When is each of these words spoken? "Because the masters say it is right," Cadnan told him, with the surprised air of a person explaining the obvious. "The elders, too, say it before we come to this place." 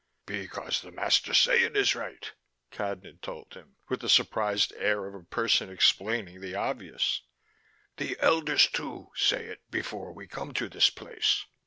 "Because 0.25 0.81
the 0.81 0.91
masters 0.91 1.37
say 1.37 1.61
it 1.61 1.77
is 1.77 1.93
right," 1.93 2.33
Cadnan 2.71 3.21
told 3.21 3.53
him, 3.53 3.75
with 3.87 3.99
the 3.99 4.09
surprised 4.09 4.73
air 4.77 5.05
of 5.05 5.13
a 5.13 5.21
person 5.21 5.69
explaining 5.71 6.41
the 6.41 6.55
obvious. 6.55 7.21
"The 7.97 8.17
elders, 8.19 8.65
too, 8.65 9.11
say 9.15 9.45
it 9.45 9.61
before 9.69 10.11
we 10.11 10.25
come 10.25 10.55
to 10.55 10.67
this 10.69 10.89
place." 10.89 11.45